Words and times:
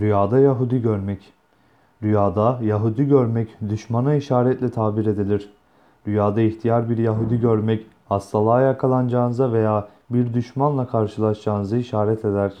Rüyada 0.00 0.38
Yahudi 0.38 0.82
görmek. 0.82 1.32
Rüyada 2.02 2.58
Yahudi 2.62 3.08
görmek 3.08 3.48
düşmana 3.68 4.14
işaretle 4.14 4.70
tabir 4.70 5.06
edilir. 5.06 5.52
Rüyada 6.06 6.40
ihtiyar 6.40 6.90
bir 6.90 6.98
Yahudi 6.98 7.40
görmek 7.40 7.86
hastalığa 8.08 8.60
yakalanacağınıza 8.60 9.52
veya 9.52 9.88
bir 10.10 10.34
düşmanla 10.34 10.86
karşılaşacağınızı 10.86 11.76
işaret 11.76 12.24
eder. 12.24 12.52